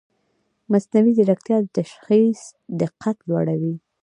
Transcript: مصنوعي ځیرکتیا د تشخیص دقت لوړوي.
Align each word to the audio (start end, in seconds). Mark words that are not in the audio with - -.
مصنوعي 0.71 1.11
ځیرکتیا 1.17 1.57
د 1.61 1.67
تشخیص 1.79 2.41
دقت 2.81 3.17
لوړوي. 3.29 3.75